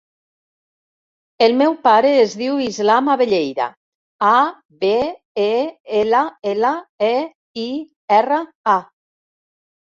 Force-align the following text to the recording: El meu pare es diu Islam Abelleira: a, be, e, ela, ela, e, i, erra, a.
El 1.47 1.51
meu 1.57 1.73
pare 1.87 2.13
es 2.21 2.31
diu 2.39 2.55
Islam 2.67 3.11
Abelleira: 3.15 3.67
a, 4.31 4.31
be, 4.85 4.95
e, 5.45 5.53
ela, 6.01 6.23
ela, 6.55 6.73
e, 7.11 7.13
i, 7.67 7.69
erra, 8.19 8.41
a. 8.79 8.81